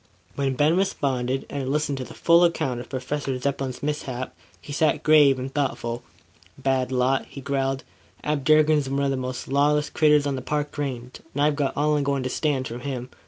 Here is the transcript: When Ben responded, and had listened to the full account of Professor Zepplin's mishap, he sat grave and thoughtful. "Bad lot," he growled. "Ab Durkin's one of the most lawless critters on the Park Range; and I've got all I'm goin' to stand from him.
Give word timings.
When 0.33 0.55
Ben 0.55 0.75
responded, 0.75 1.45
and 1.47 1.59
had 1.59 1.67
listened 1.69 1.99
to 1.99 2.03
the 2.03 2.15
full 2.15 2.43
account 2.43 2.79
of 2.79 2.89
Professor 2.89 3.37
Zepplin's 3.37 3.83
mishap, 3.83 4.33
he 4.59 4.73
sat 4.73 5.03
grave 5.03 5.37
and 5.37 5.53
thoughtful. 5.53 6.01
"Bad 6.57 6.91
lot," 6.91 7.27
he 7.29 7.39
growled. 7.39 7.83
"Ab 8.23 8.43
Durkin's 8.43 8.89
one 8.89 9.03
of 9.03 9.11
the 9.11 9.15
most 9.17 9.47
lawless 9.47 9.91
critters 9.91 10.25
on 10.25 10.35
the 10.35 10.41
Park 10.41 10.75
Range; 10.75 11.19
and 11.35 11.41
I've 11.43 11.55
got 11.55 11.77
all 11.77 11.97
I'm 11.97 12.03
goin' 12.03 12.23
to 12.23 12.29
stand 12.31 12.67
from 12.67 12.79
him. 12.79 13.09